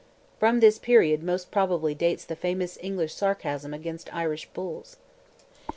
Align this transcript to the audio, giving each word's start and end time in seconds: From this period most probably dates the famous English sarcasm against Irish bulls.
From 0.39 0.61
this 0.61 0.79
period 0.79 1.21
most 1.21 1.51
probably 1.51 1.93
dates 1.93 2.25
the 2.25 2.35
famous 2.35 2.75
English 2.81 3.13
sarcasm 3.13 3.71
against 3.71 4.11
Irish 4.11 4.47
bulls. 4.47 4.97